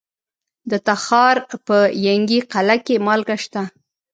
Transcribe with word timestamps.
د 0.69 0.73
تخار 0.87 1.37
په 1.67 1.77
ینګي 2.05 2.39
قلعه 2.53 2.77
کې 2.85 2.95
مالګه 3.05 3.37
شته. 3.43 3.61